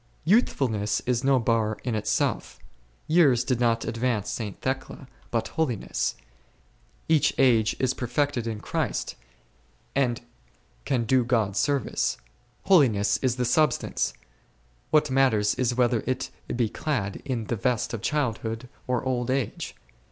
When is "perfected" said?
7.93-8.45